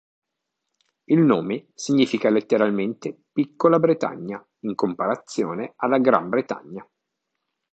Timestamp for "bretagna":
3.77-4.43, 6.27-6.83